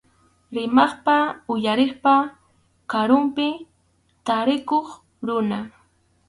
Rimaqpa 0.55 1.17
uyariqpa 1.53 2.13
karunpi 2.91 3.47
tarikuq 4.25 4.87
runa. 5.27 5.59